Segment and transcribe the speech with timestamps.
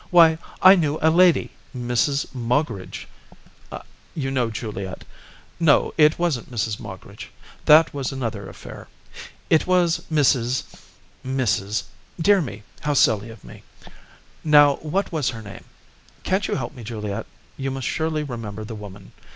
[0.09, 2.33] Why, I knew a lady Mrs.
[2.33, 3.07] Moggridge,
[4.15, 5.03] you know, Juliet
[5.59, 6.79] no, it wasn't Mrs.
[6.79, 7.27] Moggridge,
[7.65, 8.87] that was another affair,
[9.51, 10.63] it was Mrs.
[11.23, 11.83] Mrs.
[12.19, 13.61] dear me, how silly of me!
[14.43, 15.65] now, what was her name?
[16.23, 17.27] Can't you help me, Juliet?
[17.55, 19.11] You must surely remember the woman.